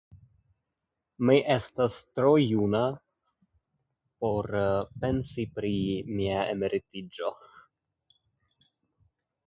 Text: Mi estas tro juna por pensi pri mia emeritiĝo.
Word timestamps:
Mi 1.29 1.35
estas 1.55 1.97
tro 2.19 2.31
juna 2.53 2.81
por 4.25 4.51
pensi 5.05 5.49
pri 5.61 5.73
mia 6.17 6.43
emeritiĝo. 6.59 7.35